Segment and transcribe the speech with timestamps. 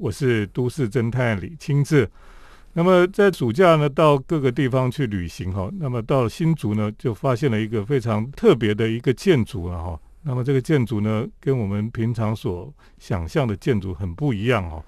[0.00, 2.08] 我是都市侦探李清志。
[2.72, 5.70] 那么在暑假呢，到各个地方去旅行哈。
[5.78, 10.00] 那么到了新竹呢，就发现了一个非常特别的一个建筑啊哈。
[10.22, 14.82] 那么这个建筑呢，跟我们平常所想象的建筑很不一样哦。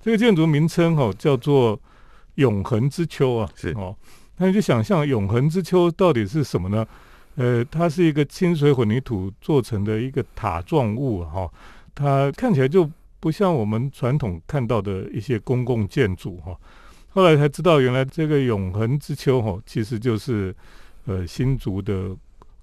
[0.00, 1.80] 这个建筑名称哈叫做
[2.36, 3.96] 永恒之丘啊，是哦。
[4.36, 6.86] 那你就想象永恒之丘到底是什么呢？
[7.34, 11.50] 呃，它是一个清水混凝土做成的一个塔状物哈。
[11.94, 12.88] 它看起来就
[13.22, 16.58] 不像我们传统看到的一些公共建筑哈。
[17.08, 20.52] 后来才知道，原来这个永恒之丘哈，其实就是
[21.06, 22.10] 呃新竹的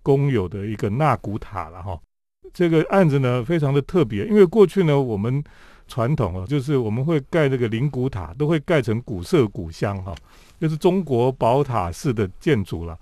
[0.03, 1.97] 公有的一个纳古塔了哈。
[2.53, 5.41] 这个案子呢非常的特别，因为过去呢我们
[5.87, 10.13] 传统啊，就是我们会盖这个灵古塔，都会盖成古色古香哈，
[10.59, 12.99] 就是中国宝塔式的建筑了。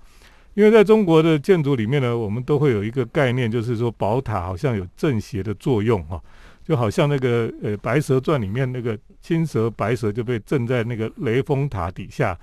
[0.54, 6.22] 因为在中国的建筑里面呢，我们都会有一个概念，就是说宝塔好像有正邪的作用哈，
[6.68, 12.38] 就好像那个呃《白蛇传》里面那个青蛇白蛇就被镇在那个雷峰塔底下，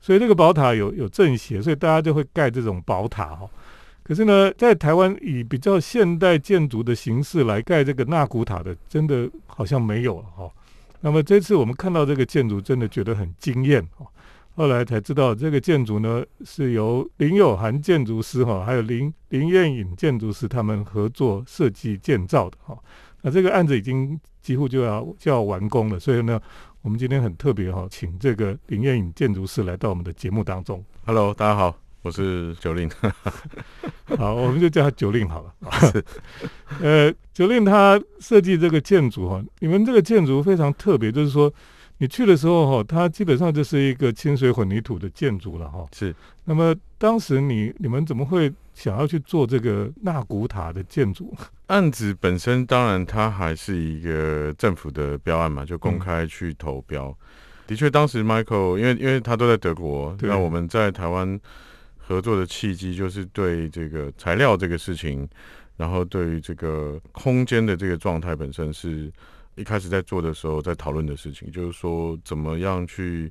[0.00, 3.48] 所以这个宝塔有有正邪，所以大家就会盖这种宝塔哈。
[4.02, 10.50] 可是呢，在台湾以比较现代建筑的形式来盖这个纳古塔的，真的好像没有了哈。
[11.00, 14.04] 那么这次我们看到这个建筑，真的觉得很惊艳哈。
[14.56, 22.76] 后来才知道，这个建筑呢是由林友涵建筑师哈，还有林林燕颖建筑师他们合作设计建造的哈。
[23.22, 26.40] 那这个案子已经几乎就要就要完工了，所以呢，
[26.82, 30.84] 我们今天很特别哈，请这个林燕颖建筑师来到我们的节目当中。
[31.04, 32.90] Hello，大家好，我是九令。
[34.18, 35.54] 好，我们就叫他九令好了。
[36.80, 41.52] 呃，九令他设计这个建筑哈，你们这个建筑非常特别，就是说。
[42.02, 45.86] 你去的时候哈，它基本上就是一个清水混凝土的建筑了哈。
[45.92, 46.14] 是。
[46.46, 51.34] 那么当时你你们怎么会想要去做这个纳古塔的建筑？
[51.66, 57.14] 案子本身当然它还是一个政府的标案嘛，就公开去投标。
[57.66, 61.38] 的确，当时 Michael 因为因为他都在德国，那我们在台湾
[61.98, 65.28] 合作的契机就是对这个材料这个事情，
[65.76, 69.12] 然后对于这个空间的这个状态本身是。
[69.60, 73.30] 一开始在做的时候，在讨论的事情，就是说怎么样去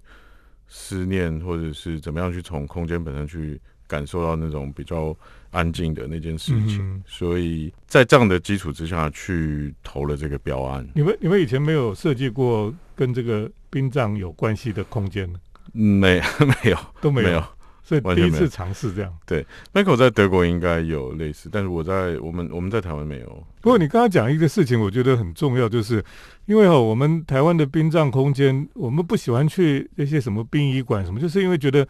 [0.68, 5.18] 思念，或者是怎么样去从空间本身去感受到那种比较
[5.50, 7.04] 安静的那件事情。
[7.08, 10.88] 所以在这样的基础之下去投了这个标案。
[10.94, 15.28] 你们你们以前没有设计过跟这个殡葬有关系的空间？
[15.74, 16.22] 没
[16.64, 17.44] 没有都没有。
[17.90, 19.12] 所以第一次尝试这样。
[19.26, 23.44] 对，Michael 在德国应该有类似，但是我在我们我们在台湾没有。
[23.62, 26.04] 不过你刚刚讲一个事情，我觉得很重要，就是
[26.46, 31.84] 因为哈，我们台湾的殡葬空间，我们不喜欢去那些什么殡仪馆什么，就是因为觉得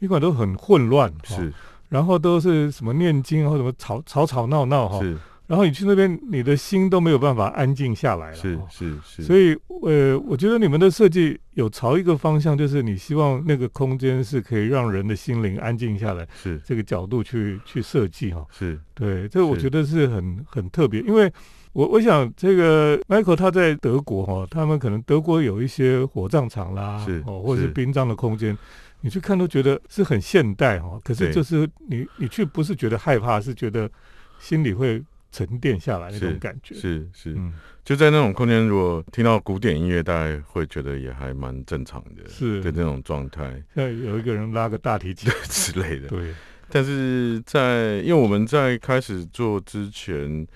[0.00, 1.52] 仪馆都很混乱，是，
[1.88, 5.00] 然后都是什么念经或什么吵吵吵闹闹哈。
[5.00, 5.16] 是。
[5.46, 8.34] 然后你去那边，你的心都没有办法安静下来了。
[8.36, 9.22] 是是是。
[9.22, 16.26] 所以，呃，我觉得你们的设计有朝一个方向，就是你希望那个空间是可以让人的心灵安静下来。
[16.34, 18.42] 是这个角度去去设计哈。
[18.50, 21.30] 是对，这我觉得是很很特别，因为
[21.74, 28.56] 我我想这个 Michael 他在德国哈，他们可能德国有一些火葬场啦，是哦，或者是殡葬的空间，
[29.02, 30.98] 你去看都觉得是很现代哈。
[31.04, 33.90] 可是就是你你去不是觉得害怕，是觉得
[34.38, 35.04] 心里会。
[35.34, 36.76] 沉淀下来那种感觉。
[36.76, 37.36] 是是，
[37.84, 42.60] 就在那种空间，如果听到古典音乐，大概会觉得也还蛮正常的，是。
[42.60, 43.60] 的那种状态。
[43.74, 45.32] 像有一个人拉个大提琴。
[45.50, 46.32] 之类的，对。
[46.68, 50.46] 但是在因为我们在开始做之前，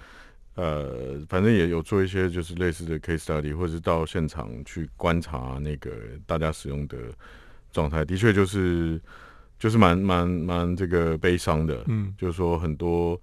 [0.55, 5.91] 呃，反正也有做一些就是类似的 case study，或者是到现场去观察那个
[6.25, 6.97] 大家使用的
[7.72, 9.00] 状态，的确就是
[9.59, 13.21] 就是蛮蛮蛮这个悲伤的，嗯，就是说很多。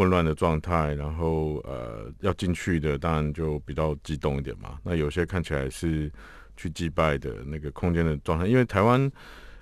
[0.00, 4.78] 混乱的状态，然后呃，要进去的当然就比较激动一点嘛。
[4.82, 6.10] 那有些看起来是
[6.56, 9.12] 去祭拜的那个空间的状态，因为台湾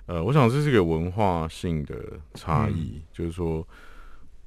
[0.05, 1.93] 呃，我想这是个文化性的
[2.35, 3.67] 差异，就是说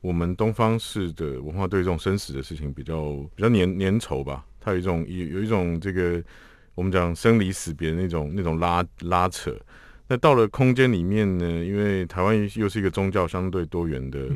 [0.01, 6.25] 我们东方式的文化对这种生死的事情比较比较粘粘稠吧，它有一种有有一种这个
[6.75, 9.55] 我们讲生离死别的那种那种拉拉扯。
[10.09, 11.65] 那到了空间里面呢？
[11.65, 14.29] 因为台湾又是一个宗教相对多元的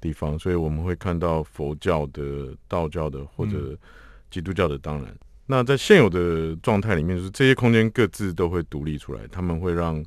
[0.00, 3.76] 地方，所以我们会看到佛教的、道教的或者
[4.30, 4.78] 基督教的。
[4.78, 5.12] 当然，
[5.46, 10.04] 那在现有的状态里面，就是这些空间各自都会独立出来，他们会让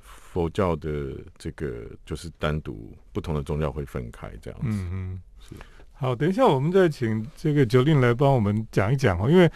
[0.00, 4.66] 佛教的这个就是单独不同的宗教会分开这样子。
[4.68, 5.54] 嗯嗯，是。
[5.92, 9.48] 好，等一下我们再请这个九令来帮我们讲一讲哦，因为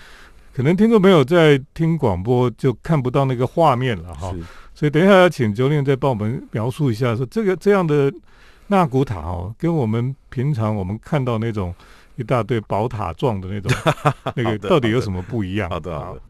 [0.55, 4.33] 可能听众朋友在听广播就看不到那个画面了哈。
[4.81, 8.11] 所以等一下要请教练再帮我们描述一下说这个这样的
[8.69, 11.75] 纳古塔哦跟我们平常我们看到那种
[12.17, 13.71] 一大堆宝塔状的那种
[14.35, 15.69] 那个到底有什么不一样？
[15.69, 16.23] 好的好的。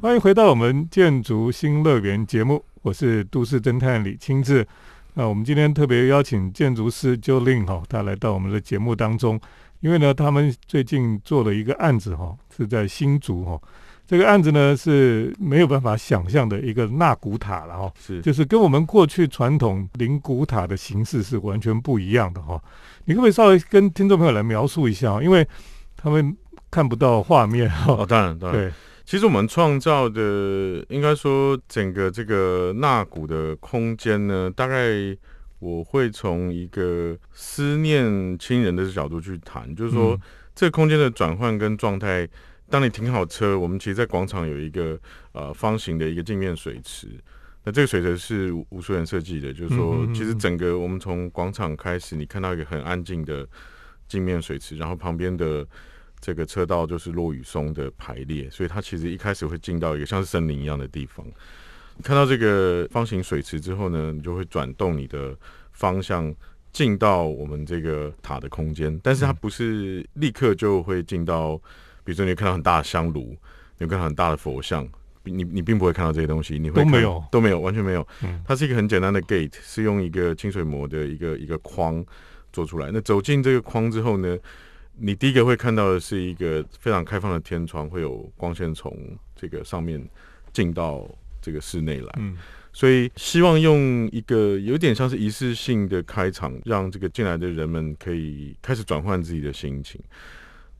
[0.00, 4.66] 欢迎回到我们建筑新乐园节目我是都市侦探李清志。
[5.12, 9.38] 那我们今天特别邀请建筑师 jill 他来到我们的节目当中。
[9.80, 13.60] 因为呢，他们最近做了一个案子哈，是在新竹哈。
[14.06, 22.58] 这个案子呢是没有办法想象的一个纳古塔了哈，是就是跟我们过去传统灵古塔的形式是完全不一样的哈。
[23.04, 25.22] 你可不可以稍微跟听众朋友来描述一下？
[25.22, 25.46] 因为
[25.94, 26.34] 他们
[26.70, 27.92] 看不到画面哈。
[27.92, 28.60] 哦，当然，当然。
[28.60, 28.72] 对，
[29.04, 30.20] 其实我们创造的，
[30.88, 34.88] 应该说整个这个纳古的空间呢，大概
[35.58, 40.20] 我会从一个思念亲人的角度去谈，就是说、嗯
[40.58, 42.28] 这个空间的转换跟状态。
[42.68, 45.00] 当你停好车，我们其实，在广场有一个
[45.30, 47.08] 呃方形的一个镜面水池。
[47.62, 53.48] 那这个水池是吴吴淑妍设计的，就是说其实整个我们从广场开始，你看到一个很安静的
[54.08, 55.64] 镜面水池，然后旁边的
[56.18, 61.24] 这个车道就是落雨松的排列，所以它其实一开始会进到一个像是森林一样的地方。
[61.98, 65.36] 你看到这个方形水池之后呢，你就会转动你的
[65.72, 66.34] 方向
[66.72, 71.56] 进到我们这个塔的空间，但是它不是立刻就会进到，
[72.04, 73.36] 比如说你看到很大的香炉，
[73.78, 74.88] 你会看到很大的佛像。
[75.24, 78.06] 你你并不会看到这些东西，你会都没有都没有，完全没有。
[78.22, 82.02] 嗯它是一个很简单的 gate，是用一个清水膜的一个一个框
[82.50, 82.90] 做出来。
[82.90, 84.38] 那走进这个框之后呢，
[84.96, 88.96] 你第一个会看到的是一个非常开放的天窗，会有光线从
[89.36, 90.02] 这个上面
[90.50, 91.06] 进到
[91.48, 92.14] 这个室内来。
[92.18, 92.36] 嗯
[92.70, 100.00] 所以希望用一个有点像是仪式性的开场，让这个进来的人们可以开始转换自己的心情。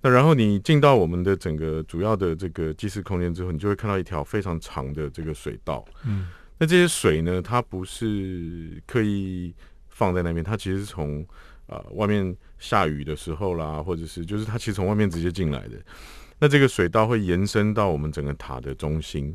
[0.03, 5.85] 那然后你进到我们的整个主要的这个祭祀空间之后，你就会看到一条非常长的这个水道。
[6.06, 6.29] 嗯
[6.59, 9.53] 那这些水呢，它不是刻意
[9.88, 11.26] 放在那边，它其实是从
[11.67, 15.75] 呃外面下雨的时候啦，或者是就是它其实从外面直接进来的。
[16.38, 19.35] 那这个水道会延伸到我们整个塔的中心，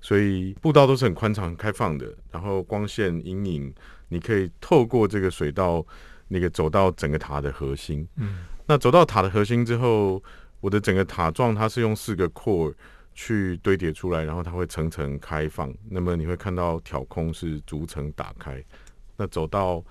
[0.00, 2.12] 所以步道都是很宽敞、很开放的。
[2.30, 3.74] 然后光线、阴影，
[4.08, 5.84] 你可以透过这个水道，
[6.28, 8.06] 那个走到整个塔的核心。
[8.16, 10.22] 嗯那走到塔的核心之后，
[10.60, 12.72] 我的整个塔状它是用四个 core
[13.14, 15.74] 去堆叠出来，然后它会层层开放。
[15.88, 18.62] 那么你会看到挑空是逐层打开。
[19.16, 19.84] 那走到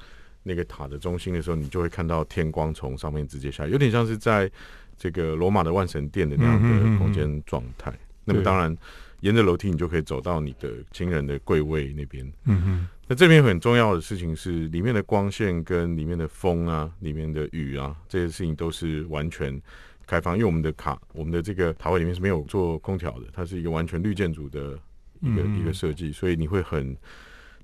[0.44, 4.50] 那个塔的中心的时候，你就会看到天光从上面直接下来，有点像是在
[4.98, 7.94] 这个罗马的万神殿的那样的空间状态。
[8.24, 8.74] 那么当然，
[9.22, 12.26] 沿着楼梯你就可以走到你的亲人的柜位那边。
[12.46, 19.60] 嗯嗯那这边很重要的事情是，里面的光线跟里面的风啊、里面的雨啊，这些事情都是完全
[20.06, 20.36] 开放。
[20.36, 24.80] 因为我们的卡，我们的这个塔位里面是没有做空调的，它是一个完全绿建筑的
[25.22, 26.96] 一个、嗯一个设计，所以你会很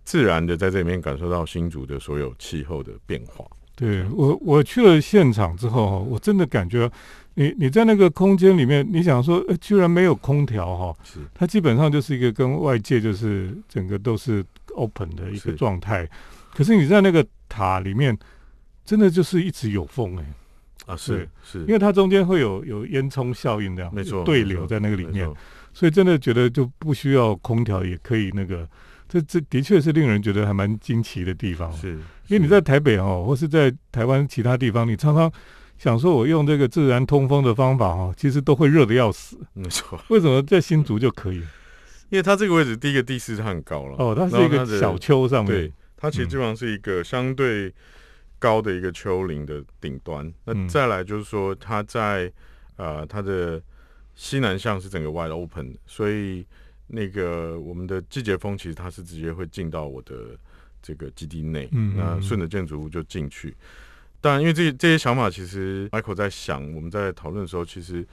[0.03, 3.45] 自然的在这里面感受到新竹的所有气候的变化。
[3.75, 6.89] 对我我去了现场之后哈，我真的感觉
[7.33, 11.19] 你你在那个空间里面，你想说，呃，居然没有空调哈，是。
[11.33, 14.43] 它基本上就是一个跟外界就是整个都是
[14.75, 16.09] open 的一个状态。
[16.53, 18.17] 可是你在那个塔里面，
[18.85, 20.25] 真的就是一直有风哎、
[20.85, 25.29] 啊，是是，因为它中间会有有烟囱效应这样，没错，对流在那个里面，
[25.73, 28.65] 所以真的觉得就不需要空调也可以那个，
[29.15, 31.71] 这这的确是令人觉得还蛮惊奇的地方。
[31.71, 31.93] 是，
[32.27, 35.31] 因为你在台北哦，或是在台湾其他地方，你常常
[35.77, 39.39] 想说我用这个自然通风的方法哦，其实都会热的要死。
[39.53, 41.37] 没错，为什么在新竹就可以？
[42.09, 47.73] 因为它这个位置，第一个地势它很高了，哦，它是一个小丘上面对，，它其实嗯基本上是一个相对
[48.37, 50.31] 高的一个丘陵的顶端。
[50.43, 52.31] 那嗯再来就是说，它在
[52.75, 53.61] 呃它的
[54.13, 56.45] 西南向是整个 wide open，的所以
[56.87, 60.37] 那个我们的季节风其实它是直接会进到我的
[60.81, 63.55] 这个基地内，嗯嗯那嗯顺着建筑物就进去。
[64.21, 68.05] 当然，因为这这些想法，其实 Michael 在想，我们在讨论的时候，其实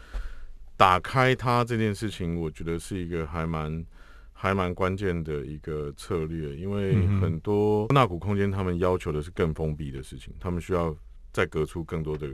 [0.76, 3.84] 打开它这件事情，我觉得是一个还蛮
[4.32, 10.96] 还蛮关键的一个策略，因为很多纳古空间他们要求的是更封闭的事情，他们需要
[11.32, 12.28] 再隔出更多的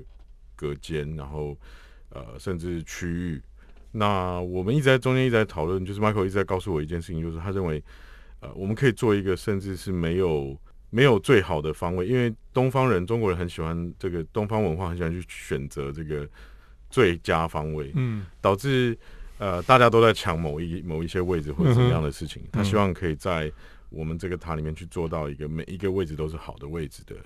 [0.55, 1.57] 隔间，然后
[2.11, 3.43] 呃甚至区域。
[3.93, 7.83] 那我们一直在中间一直在讨论，就是 Michael 一直在告诉我一件事情，就是他认为
[8.41, 10.57] 呃我们可以做一个甚至是没有
[10.91, 16.29] 没有最好的方位，因为东方人中国人很喜欢这个东方文化，很喜欢去选择这个
[16.91, 17.91] 最佳方位。
[17.95, 18.97] 嗯导致
[19.39, 22.43] 呃大家都在抢某一某一些位置或者怎么样的事情。
[22.53, 23.51] 他希望可以在
[23.91, 27.17] 我们这个塔里面去做到一个每一个位置都是好的位置的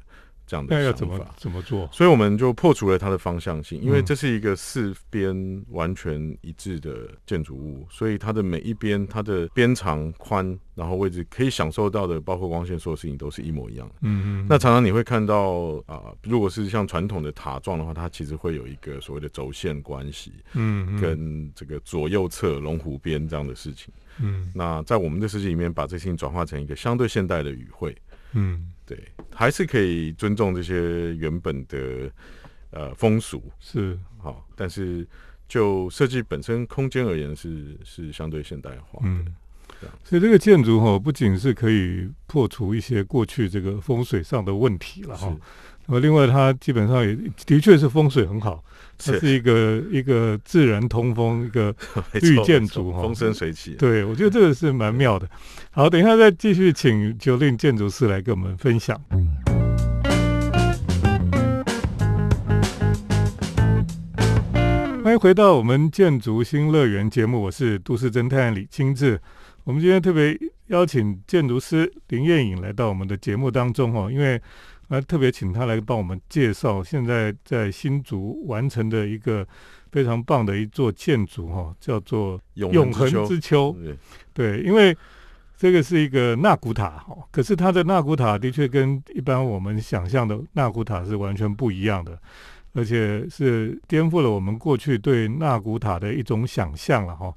[0.52, 1.18] 这样的想那要怎么。
[1.38, 1.88] 怎么做？
[1.90, 13.94] 所以我们就破除了它的方向性，因为嗯这是一个四边完全一致的建筑物，所以它的每一边它的边长、宽，然后位置可以享受到的，包括光线所有事情都是一模一样的。
[14.02, 23.92] 嗯嗯，那常常你会看到啊、如果是像传统的塔状的话，它其实会有一个所谓的轴线关系，嗯嗯跟这个左右侧龙湖边这样的事情。
[24.20, 27.96] 嗯那在我们的设计里面，把这事情转化成一个相对现代的语汇，
[28.32, 28.68] 嗯。
[28.84, 28.98] 对，
[29.32, 32.10] 还是可以尊重这些原本的
[32.70, 33.98] 呃风俗，是。
[34.18, 35.06] 好，但是
[35.48, 39.06] 就设计本身空间而言是是相对现代化的。
[39.06, 39.34] 嗯。
[40.04, 45.36] 所以这个建筑哈，不仅是可以破除一些过去这个风水上的问题了是哈，
[45.71, 48.62] 那么另外它基本上也的确是风水很好，
[48.98, 51.74] 它是是一个一个自然通风一个
[52.20, 53.74] 绿建筑哈风生水起。
[53.74, 55.28] 对，我觉得这个是蛮妙的。
[55.70, 59.00] 好，等一下再继续请九令建筑师来跟我们分享。
[65.02, 69.20] 欢迎回到我们建筑新乐园节目，我是都市侦探李清志。
[69.64, 74.40] 我们今天特别邀请建筑师林燕颖来到我们的节目当中哦，因为
[74.92, 79.46] 呃特别请他来帮我们介绍现在在新竹完成的一个
[79.90, 83.74] 非常棒的一座建筑哈、叫做永永恒之之丘。
[83.82, 83.96] 对
[84.34, 84.94] 对，因为
[85.56, 92.18] 这个是一个纳古塔哦，可是它的纳古塔的确跟一般我们想象的纳古塔是完全不一样的，
[92.74, 97.34] 而且是颠覆了我们过去对纳古塔的一种想象了哈、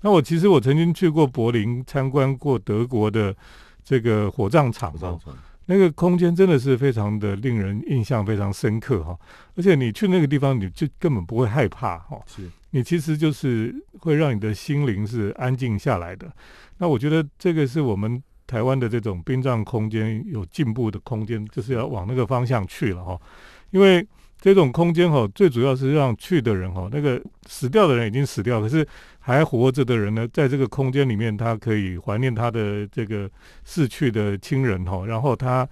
[0.00, 3.36] 那我其实我曾经去过柏林参观过德国的
[3.82, 9.18] 这个火葬场哦，我上传那个空间真的是非常的令人印象非常深刻哈、
[9.56, 16.30] 而且你去那个地方你就根本不会害怕哈、是你其实就是会让你的心灵是安静下来的。
[16.78, 23.18] 那我觉得这个是我们台湾的这种殡葬空间有进步的空间，就是要往那个方向去了哈。
[23.70, 24.06] 因为
[24.44, 28.86] 这种空间哈，最主要是让去的人哈，那个死掉的人已经死掉，可是
[29.18, 33.26] 还活着的人呢，在这个空间里面，他可以怀念他的这个
[33.64, 35.66] 逝去的亲人哈，然后他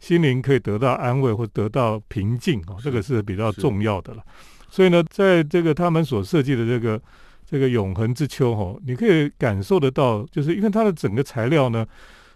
[0.00, 4.22] 心灵可以得到安慰或得到平静哈，这个是比较重要的了。
[4.70, 6.98] 所以呢，在这个他们所设计的这个
[7.44, 11.86] 这个永恒之秋哈，你可以感受得到，就是因为它的整个材料呢，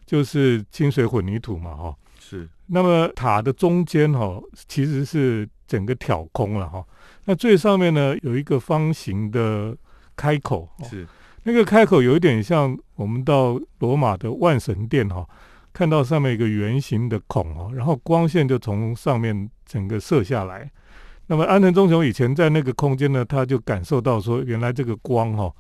[0.05, 1.97] 就是清水混凝土嘛哈。
[2.21, 6.85] 是那么塔的中间哈，其实是整个挑空了哈。
[7.27, 9.77] 那最上面呢有一个方形的
[10.17, 11.07] 开口，哦是
[11.45, 15.25] 那个开口有一点像我们到罗马的万神殿哈，
[15.73, 20.69] 看到上面一个圆形的孔哦，然后光线就从上面整个射下来。
[21.29, 25.51] 那么安藤忠雄以前在那个空间呢，他就感受到说，原来这个光哈、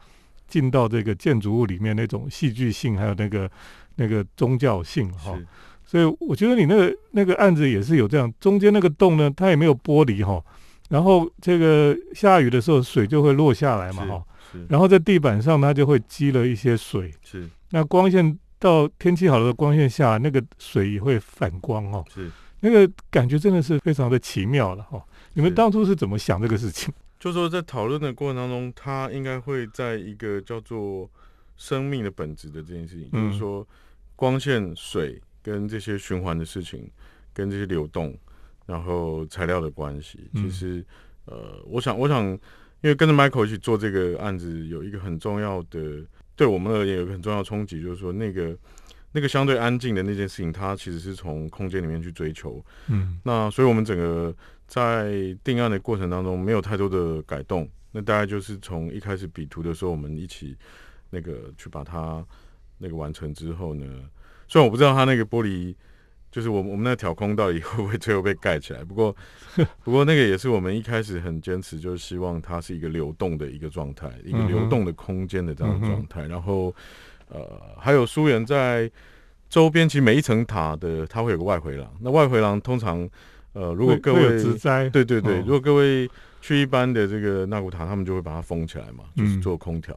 [0.46, 3.50] 进到这个建筑物里面那种戏剧性，还有那个
[3.96, 5.46] 那个宗教性哈、是
[5.90, 10.44] 所以我觉得你那个那个案子也是有这样，中间那个洞呢，它也没有玻璃哈、
[10.90, 14.66] 然后这个下雨的时候水就会落下来嘛哈、是。
[14.68, 17.48] 然后在地板上它就会积了一些水，是。
[17.70, 22.30] 那光线到天气好的光线下，那个水也会反光哦，是，
[22.60, 25.02] 那个感觉真的是非常的奇妙了哈、
[25.32, 26.92] 你们当初是怎么想这个事情？
[27.18, 31.08] 就说在讨论的过程当中，它应该会在一个叫做
[31.56, 33.66] 生命的本质的这件事情，嗯就是说
[34.14, 36.90] 光线、水跟这些循环的事情，
[37.32, 38.14] 跟这些流动，
[38.66, 40.42] 然后材料的关系，嗯。
[40.42, 40.84] 其实
[41.24, 42.22] 呃，我想，我想，
[42.82, 46.04] 因为跟着 Michael 一起做这个案子，有一个很重要的，
[46.36, 48.54] 对我们而言有一个很重要的冲击，就是说那个
[49.12, 53.18] 那个相对安静的那件事情，它其实是从空间里面去追求，嗯。
[53.24, 54.34] 那所以我们整个
[54.66, 60.54] 在定案的过程当中没有太多的改动，那大概就是从一开始比图的时候，我们一起
[61.08, 62.22] 那个去把它
[62.76, 63.86] 那个完成之后呢，
[64.48, 65.74] 虽然我不知道它那个玻璃。
[66.30, 68.84] 就是我们我们那挑空到底会不会最后被盖起来？
[68.84, 69.16] 不过
[69.82, 76.26] 不过那个也是我们一开始很坚持，就是希望它是一个流动的一个状态，一个流动的空间的这样的状态。
[76.26, 76.72] 然后
[77.30, 78.88] 呃，还有疏远在
[79.48, 81.90] 周边，其实每一层塔的它会有个外回廊。
[82.02, 83.08] 那外回廊通常
[83.54, 84.20] 呃，如果各位
[84.90, 86.08] 对对对，哦如果各位
[86.42, 89.96] 去一般的这个纳古塔，他们就会把它封起来嘛，就是嗯做空调。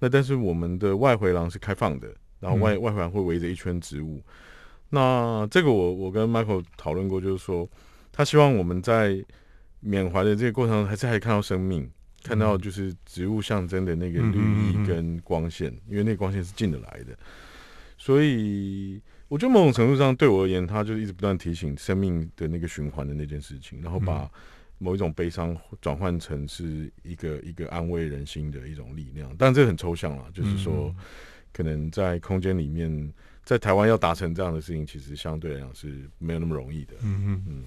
[0.00, 2.08] 那但是我们的外回廊是开放的，
[2.40, 4.22] 然后外、嗯外环会围着一圈植物。
[4.90, 7.68] 那这个我我跟 Michael 讨论过，就是说
[8.10, 9.22] 他希望我们在
[9.80, 11.88] 缅怀的这个过程中，还是还可以看到生命，
[12.22, 17.16] 看到就是植物象征的那个绿意跟光线，因为那个光线是进得来的。
[17.98, 24.30] 所以我觉得某种程度上对我而言，他就是一直不断提醒生命的那个循环的那件事情，然后把嗯
[24.78, 29.34] 某一种悲伤转换成是一个一个安慰人心的一种力量。
[29.36, 30.96] 但这个很抽象了，就是说嗯
[31.58, 33.12] 可能在空间里面，
[33.44, 36.94] 在台湾要达成这样的事情，其实相对来讲是没有那么容易的。
[37.02, 37.44] 嗯嗯。
[37.48, 37.64] 嗯，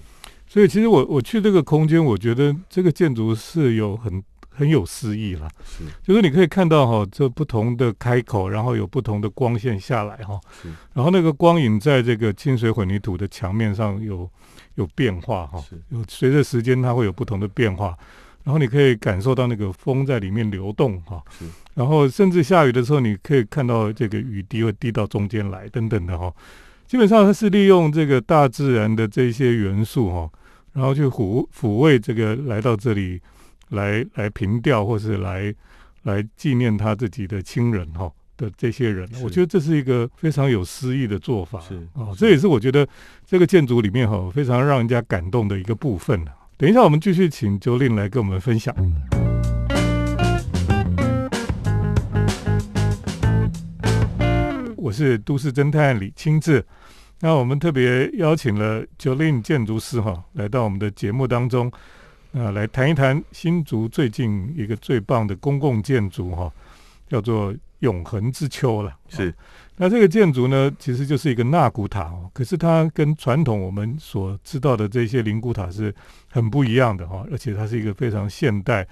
[0.48, 5.46] 所以其实我我去这个空间，我觉得这个建筑是有很很有诗意了。
[5.62, 14.26] 是就是你可以看到哈，这不同的开口，然后有不同的光线下来哈，是然后那个光影在这个清水混凝土的墙面上有
[14.76, 17.94] 有变化哈，是有随着时间它会有不同的变化，
[18.44, 21.44] 然后你可以感受到那个风在里面流动哈是，
[21.74, 26.32] 然后甚至下雨的时候，你可以看到这个雨滴会滴到中间来等等的哈。
[26.86, 30.30] 基本上它是利用这个大自然的这些元素哈，
[30.72, 33.20] 然后去抚抚慰这个来到这里
[33.70, 35.54] 来来凭吊或是来
[36.02, 41.60] 来纪念他自己的亲人哈的这些人，我觉得这是一个非常有诗意的做法。
[41.60, 42.86] 是哦，这也是我觉得
[43.24, 48.72] 这个建筑里面哈非常让人家感动的一个部分啊等一下，我们继续请周令来跟我们分享。
[54.76, 56.64] 我是都市侦探李清志。
[57.18, 61.68] 那我们特别邀请了 Jolin 建筑师哈来到我们的节目当中，
[62.32, 66.52] 啊、来谈一谈新竹最近一个最棒的公共建筑哈，
[67.08, 67.52] 叫做
[67.82, 68.92] 永恒之丘了。
[69.08, 69.32] 是
[69.76, 75.94] 那这个建筑呢，其实就是一个纳古塔哦，可是它跟传统我们所知道的这些灵骨塔是
[76.28, 78.86] 很不一样的哈，而且它是一个非常现代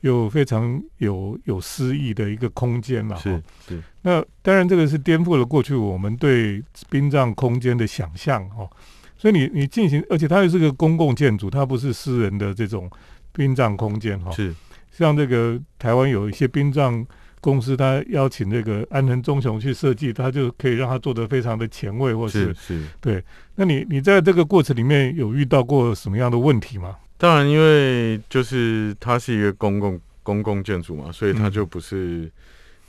[0.00, 3.16] 又非常有有诗意的一个空间了。
[3.16, 8.70] 是是那当然，这个是颠覆了过去我们对殡葬空间的想象哦。
[9.18, 12.90] 所以你你进行，而且它又是个公共建筑，它不是私人的这种
[13.32, 14.54] 殡葬空间哈、是
[14.90, 17.04] 像这个台湾有一些殡葬
[17.40, 22.86] 公司，他邀请这个安藤忠雄去设计，他就可以让他做的非常的前卫，或是是是。
[23.00, 23.24] 对。
[23.54, 26.96] 那你你在这个过程里面有遇到过什么样的问题吗？
[27.16, 32.30] 当然，因为就是它是一个公共公共建筑嘛，所以它嗯就不是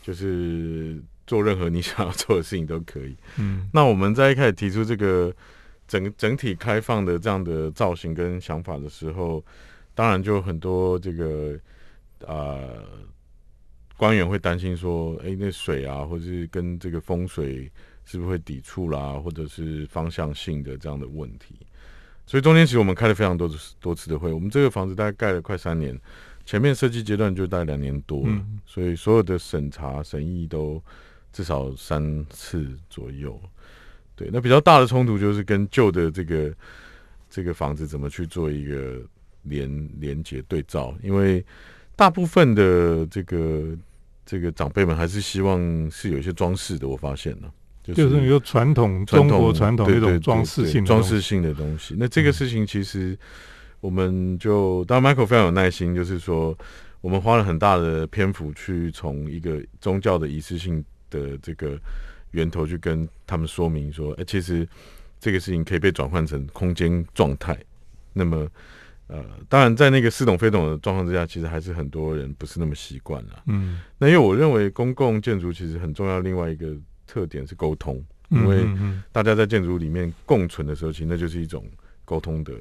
[0.01, 3.15] 就是做任何你想要做的事情都可以。
[3.37, 5.33] 嗯那我们在一开始提出这个
[5.87, 9.43] 整整体开放的这样的造型跟想法的时候，
[9.93, 11.59] 当然就很多这个
[12.25, 12.85] 呃
[14.01, 17.71] 官员会担心说，诶，那水啊，或者是跟这个风水
[18.03, 21.55] 是不是会抵触啦，或者是方向性的这样的问题。
[22.25, 25.95] 所以中间其实我们开了非常多次多次的会，我们这个房子大概盖了快三年，
[26.47, 30.81] 前面设计阶段就大概两年多了，嗯所以所有的审查审议都
[31.31, 33.39] 至少三次左右。
[34.15, 36.51] 对，那比较大的冲突就是跟旧的这个
[37.29, 38.99] 这个房子怎么去做一个
[39.43, 41.45] 连连接对照，因为
[41.95, 43.77] 大部分的这个
[44.25, 47.51] 这个长辈们还是希望是有一些装饰的，我发现了，
[47.83, 51.95] 就就是你说传统中国传统那种装饰性装饰性的东西。
[51.97, 53.17] 那这个事情其实
[53.79, 56.57] 我们就当然 Michael 非常有耐心，就是说
[57.01, 61.77] 我们花了很大的篇幅去从一个宗教的仪式性的这个
[62.31, 64.67] 源头去跟他们说明说，哎、其实
[65.19, 67.57] 这个事情可以被转换成空间状态。
[68.13, 68.47] 那么
[69.11, 73.43] 呃，当然在那个似懂非懂的状况之下，其实还是很多人不是那么习惯了。
[73.47, 76.73] 嗯，那因为我认为公共建筑其实很重要，另外一个
[77.05, 78.65] 特点是沟通，因为
[79.11, 81.65] 大家在建筑里面共存的时候，其实那就是一种
[82.05, 82.53] 沟通的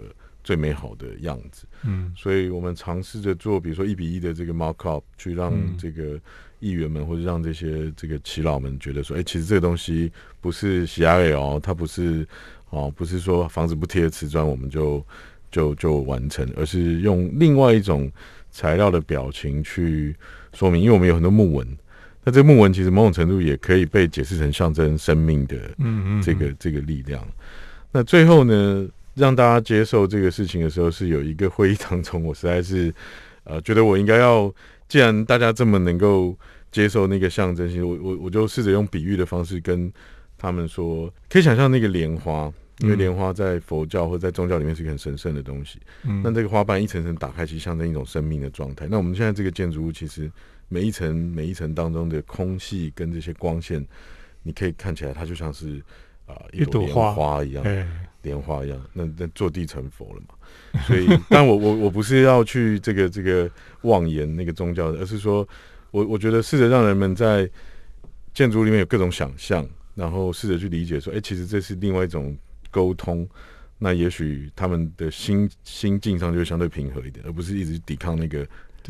[0.42, 1.68] 最美好的样子。
[1.84, 6.20] 嗯所以我们尝试着做，比如说一比一的这个 mock up，去让嗯这个
[6.58, 10.10] 议员们或者让这些这个耆老们觉得说，哎、其实这个东西
[10.40, 12.26] 不是喜爱哦，它不是
[12.70, 15.04] 哦，不是说房子不贴瓷砖我们就
[15.50, 18.10] 就就完成，而是用另外一种
[18.50, 20.14] 材料的表情去
[20.54, 21.66] 说明，因为我们有很多木纹，
[22.24, 27.26] 那这个木纹其实某种程度也可以被解释成象征生命的嗯嗯，这个这个力量。
[27.92, 32.92] 那最后呢，让大家接受这个事情的时候，是有一个会议当中，我实在是
[33.44, 34.52] 呃觉得我应该要，
[34.88, 36.36] 既然大家这么能够
[36.70, 39.92] 接受那个象征性，我我我就试着用比喻的方式跟
[40.38, 42.52] 他们说，可以想象那个莲花。
[42.80, 48.86] 因为嗯莲花在佛教或在宗教里面是一个很神圣的东西，嗯那这个花瓣一层层打开，其实象征一种生命的状态。
[48.90, 50.30] 那我们现在这个建筑物，其实
[50.68, 53.86] 每一层每一层当中的空气跟这些光线，
[54.42, 55.82] 你可以看起来它就像是
[56.26, 57.84] 啊、一朵莲花花一样，哎，
[58.22, 58.80] 莲花一样。
[58.92, 60.80] 那那坐地成佛了嘛？
[60.86, 63.50] 所以，但我我我不是要去这个这个
[63.82, 65.46] 妄言那个宗教的，而是说
[65.90, 67.50] 我我觉得试着让人们在
[68.32, 72.36] 建筑里面有各种想象，然后试着去理解说，哎、其实这是另外一种
[72.70, 73.28] 沟通。
[73.82, 78.46] 那也许他们的心心境上就会相对平和一点，而不是一直抵抗那个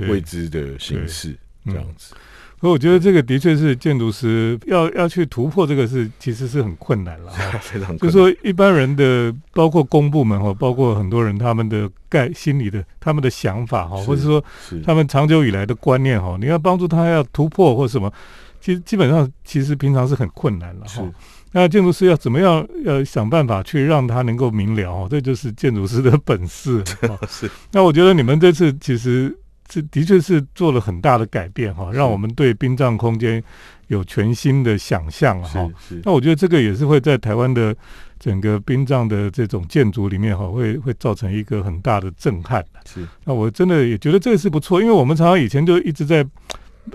[0.08, 1.30] 未知的形式
[1.64, 2.14] 这嗯样子。
[2.60, 7.32] 所以我觉得这个的确是建筑师要要去突破这个是其实是很困难了。
[7.62, 14.44] 非常就是说一般人的，包括公部门哈，包括很多人他们的概心里的他们的想法哈，是或者说
[14.84, 18.12] 他们长久以来的观念哈，你要帮助他要突破或什么，
[18.60, 21.08] 其实基本上其实平常是很困难了哈。
[21.52, 26.82] 那建筑师要怎么样呃想办法去让他能够明了哦，这就是建筑师的本事。
[27.08, 29.36] 哦是那我觉得你们这次其实
[29.66, 33.42] 这的确是做了很大的改变哈，让我们对殡葬空间
[33.88, 35.68] 有全新的想象哈。
[36.04, 37.74] 那我觉得这个也是会在台湾的
[38.18, 42.64] 整个殡葬的这种建筑里面哈，会会造成一个很大的震撼。
[42.84, 46.24] 是，那我真的也觉得这个是不错，因为我们常常以前就一直在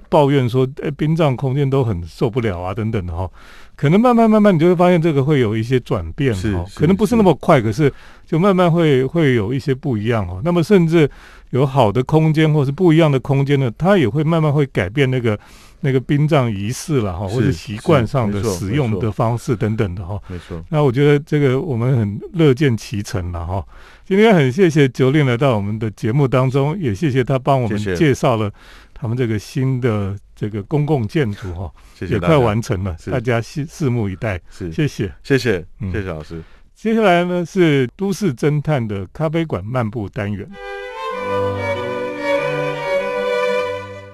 [0.09, 3.29] 抱怨说，哎，殡葬空间都很受不了啊，等等的哈。
[3.75, 7.91] 可能慢慢慢慢，你就会发现这个会有一些转变哈，可能不是那么快，可是
[8.25, 10.41] 就慢慢会会有一些不一样哦。
[10.45, 11.09] 那么甚至
[11.49, 15.37] 有好的空间或是不一样的空间呢，它也会慢慢会改变那个
[15.81, 20.17] 那个殡葬仪式了哈，是或者习惯上的使用的方式等等的哈。
[20.29, 23.61] 没错，那我觉得这个我们很乐见其成了哈。
[24.05, 28.49] 今天很谢谢九令来到我们的节目当中，也谢谢他帮我们介绍了
[28.97, 34.41] 他们这个新的这个公共建筑哈，也快完成了，大家拭拭目以待。
[34.49, 35.13] 是谢谢。
[35.21, 36.41] 谢谢嗯谢谢老师。
[36.73, 40.49] 接下来呢是都市侦探的咖啡馆漫步单元。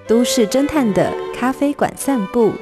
[0.08, 2.52] 都市侦探的咖啡馆散步。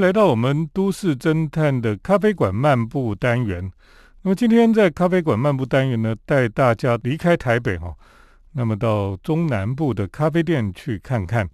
[0.00, 3.70] 来到我们都市侦探的咖啡馆漫步单元。
[4.22, 7.94] 那么今天在咖啡馆漫步单元呢，带大家离开台北哈、
[8.52, 11.46] 那么到中南部的咖啡店去看看。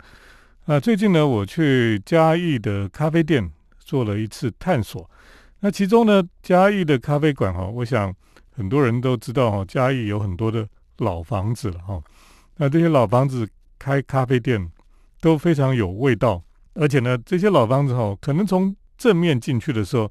[0.67, 5.11] 啊，最近呢，我去嘉义的咖啡店做了一次探索。
[5.59, 8.15] 那其中呢，嘉义的咖啡馆哈、我想
[8.55, 12.01] 很多人都知道哈、嘉义有很多的老房子了哈、
[12.59, 14.71] 那这些老房子开咖啡店
[15.21, 16.41] 都非常有味道。
[16.79, 20.11] 而且呢，这些老房子哈、可能从正面进去的时候，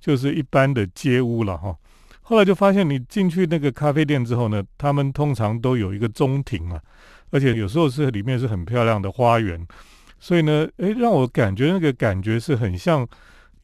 [0.00, 1.76] 就是一般的街屋了哈、
[2.22, 6.80] 后来就发现，你进去那个咖啡店之后呢，他们通常都有一个中庭啊，
[7.30, 9.66] 而且有时候是里面是很漂亮的花园，
[10.18, 13.06] 所以呢，诶，让我感觉那个感觉是很像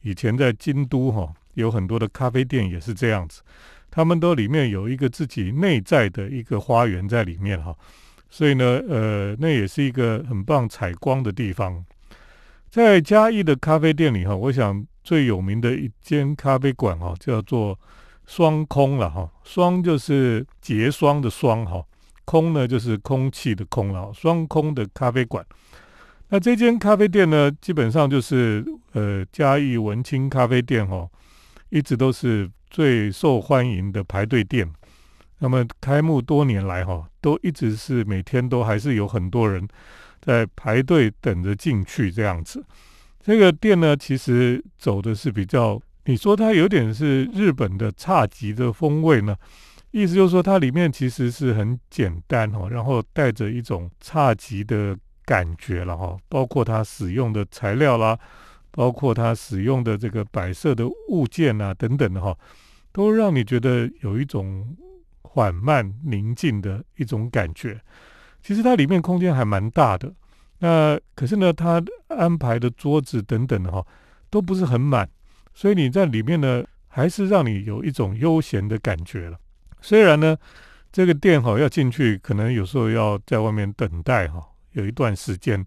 [0.01, 3.41] 以前在京都哈、有很多的咖啡店也是这样子，
[3.91, 7.75] 他们都里面有一个自己内在的一个花园在里面哈、
[8.29, 11.83] 所以呢，呃，那也是一个很棒采光的地方。
[12.73, 17.79] 在嘉义的咖啡店里哈，我想最有名的一间咖啡馆哈，叫做
[18.25, 19.31] 双空了哈。
[19.43, 21.85] 双就是结霜的霜哈，
[22.25, 24.11] 空呢就是空气的空了。
[24.11, 25.45] 双空的咖啡馆。
[26.29, 31.07] 那这间咖啡店呢，基本上就是呃嘉义文青咖啡店哈，
[31.69, 34.67] 一直都是最受欢迎的排队店。
[35.37, 39.67] 那么开幕多年来哈，都一直是每天都还是有很多人
[40.25, 42.65] 在排队等着进去这样子。
[43.19, 49.35] 这个店呢，其实走的是比较，你说它有点是日本的侘寂的风味呢，
[49.91, 58.17] 意思就是说它里面其实是很简单哦，然后带着一种侘寂的感觉了哈，包括它使用的材料啦，
[58.71, 62.37] 包括它使用的这个摆设的物件啊等等的哈，
[62.91, 64.75] 都让你觉得有一种
[65.21, 67.79] 缓慢宁静的一种感觉。
[68.43, 70.13] 其实它里面空间还蛮大的，
[70.59, 73.83] 那可是呢，它安排的桌子等等的哈，
[74.29, 75.09] 都不是很满，
[75.53, 79.37] 所以你在里面呢，还是让你有一种悠闲的感觉了。
[79.81, 80.37] 虽然呢，
[80.91, 85.63] 这个店哈要进去，可能有时候要在外面等待哈，有一段时间。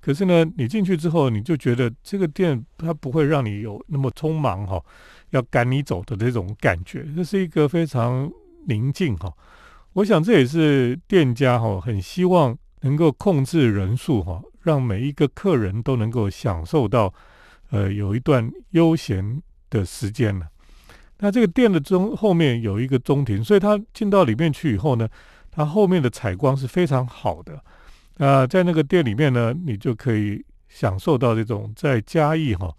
[0.00, 4.82] 可是呢，你进去之后，你就觉得这个店它不会让你有那么匆忙哈，
[5.30, 7.06] 要赶你走的这种感觉。
[7.14, 8.30] 这是一个非常
[8.66, 9.32] 宁静哈。
[9.94, 17.14] 我想这也是店家哈很希望能够控制人数哈，让每一个客人都能够享受到
[17.70, 20.48] 呃有一段悠闲的时间了。
[21.18, 25.08] 那这个店的中后面有一个中庭，所以他进到里面去以后呢，
[25.50, 27.62] 它后面的采光是非常好的。
[28.16, 32.74] 那在那个店里面呢，你就可以享受到这种在嘉义哈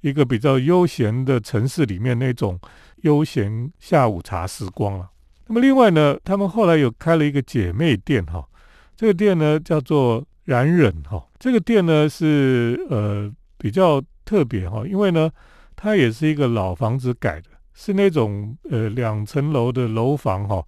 [0.00, 2.58] 一个比较悠闲的城市里面那种
[3.02, 5.08] 悠闲下午茶时光了。
[5.48, 8.46] 那么另外呢，他们后来有开了一个姐妹店哈，
[8.94, 15.30] 这个店呢叫做冉忍哈，这个店呢是呃比较特别哈，因为呢
[15.74, 20.62] 它也是一个老房子改的，是那种呃两层楼的楼房哈，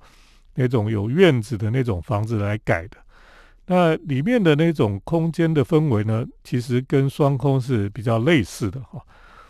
[0.54, 2.96] 那种有院子的那种房子来改的。
[3.66, 9.00] 那里面的那种空间的氛围呢，其实跟双空是比较类似的哈。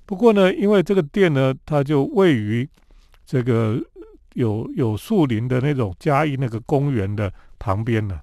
[0.04, 2.68] 不过呢，因为这个店呢，它就位于
[3.24, 3.80] 这个
[4.34, 8.20] 有有树林的那种嘉义那个公园的旁边呢。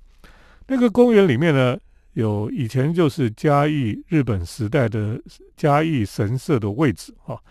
[0.67, 1.77] 那个公园里面呢，
[2.13, 5.19] 有以前就是嘉义日本时代的
[5.55, 7.41] 嘉义神社的位置哈。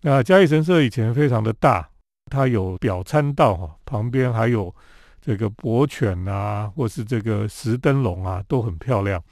[0.00, 1.88] 那嘉义神社以前非常的大，
[2.26, 4.74] 它有表参道哈，旁边还有
[5.20, 9.22] 这个博犬啊，或是这个石灯笼啊，都很漂亮。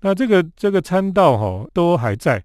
[0.00, 2.42] 那这个这个参道哈都还在，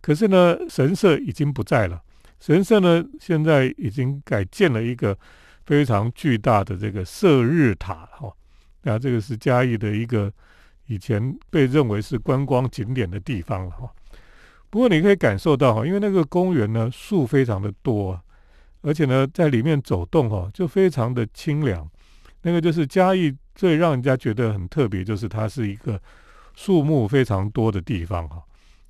[0.00, 2.00] 可是呢，神社已经不在了。
[2.40, 5.16] 神社呢，现在已经改建了一个
[5.66, 8.32] 非常巨大的这个射日塔哈。
[8.82, 10.32] 那这个是嘉义的一个
[10.86, 13.90] 以前被认为是观光景点的地方了哈。
[14.70, 18.18] 不过你可以感受到哈，因为那个公园呢树非常的多，
[18.80, 21.86] 而且呢在里面走动哈就非常的清凉。
[22.42, 26.00] 那个就是嘉义最让人家觉得很特别，就是它是一个
[26.54, 28.42] 树木非常多的地方哈。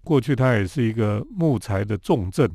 [0.04, 2.48] 过去它也是一个木材的重镇，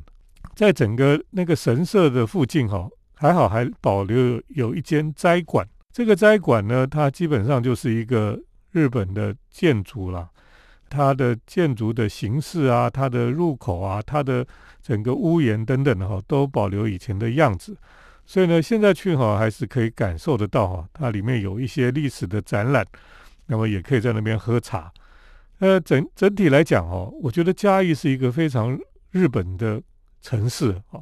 [0.54, 5.66] 在整个那个神社的附近哈，还好还保留有一间斋馆。
[5.92, 8.38] 这个斋馆呢，它基本上就是一个
[8.72, 10.28] 日本的建筑啦。
[10.88, 14.46] 它的建筑的形式啊，它的入口啊，它的
[14.80, 17.76] 整个屋檐等等的哈，都保留以前的样子。
[18.24, 22.86] 所以呢，现在去哈还是可以感受得到哈，它里面有一些历史的展览，
[23.46, 24.92] 那么也可以在那边喝茶。
[25.58, 28.78] 呃，整整体来讲哦，我觉得嘉义是一个非常
[29.10, 29.82] 日本的
[30.26, 31.00] 城市啊。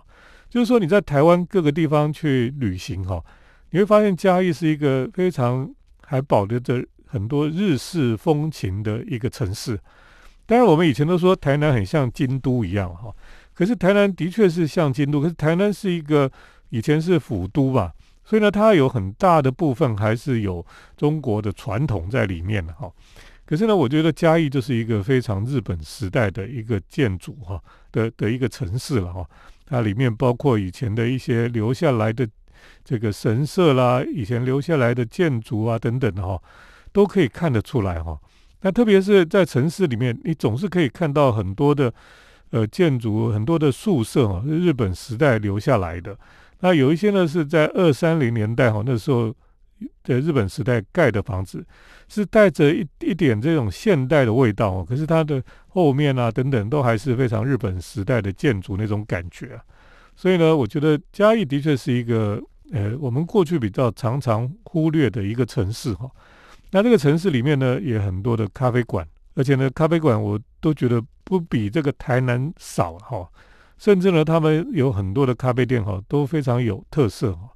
[0.51, 3.23] 就是说你在台湾各个地方去旅行哈，
[3.71, 6.85] 你会发现嘉义是一个非常还保留着。
[7.07, 9.79] 很多日式风情的一个城市，
[10.47, 13.15] 当然我们以前都说台南很像京都一样哈，
[13.53, 16.29] 可是台南的确是像京都，可是台南是一个
[16.71, 17.93] 以前是府都吧，
[18.25, 22.91] 所以呢，它有很大的部分还是有中国的传统在里面的哈。
[23.47, 27.61] 可是呢，我觉得嘉义就是一个非常日本时代的一个建筑哈
[27.93, 29.27] 的的一个城市了哈，
[29.67, 32.29] 它里面包括以前的一些留下来的
[32.85, 36.41] 这个神社啦，以前留下来的建筑啊等等的哈。
[36.95, 38.17] 都可以看得出来哈，
[38.61, 41.93] 那特别是在城市里面，你总是可以看到很多的
[42.51, 46.17] 呃建筑，很多的宿舍哈，是日本时代留下来的。
[46.61, 49.35] 那有一些呢是在二三零年代哈，那时候
[50.03, 51.65] 在日本时代盖的房子，
[52.09, 54.87] 是带着一一点这种现代的味道哦。
[54.89, 59.63] 可是它的后面啊等等，都还是非常日本时代的建筑那种感觉啊。
[60.17, 62.41] 所以呢，我觉得嘉义的确是一个
[62.73, 66.11] 呃，我们过去比较常常忽略的一个城市哈。
[66.71, 73.29] 那这个城市里面呢，也很多的咖啡馆，而且呢，咖啡馆我都觉得不比这个台南少哈。
[73.77, 77.51] 甚至呢，他们有很多的咖啡店哈，都非常有特色哈。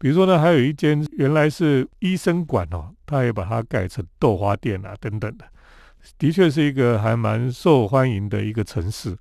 [0.00, 5.44] 比如说呢，还有一间原来是医生馆哦，他也把它改成豆花店啊等等的，
[6.18, 9.16] 的确是一个还蛮受欢迎的一个城市。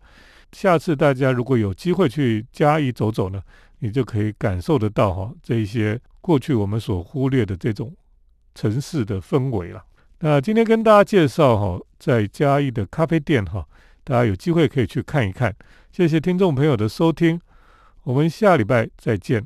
[0.54, 3.40] 下次大家如果有机会去嘉义走走呢，
[3.80, 7.94] 你就可以感受得到哈，这一些过去我们所忽略的这种。
[8.56, 9.82] 城市的氛围了。
[10.20, 13.66] 那今天跟大家介绍哈，在嘉义的咖啡店哈，
[14.04, 15.56] 大家有机会可以去看一看。
[15.94, 17.40] 谢谢听众朋友的收听，
[18.04, 19.46] 我们下礼拜再见。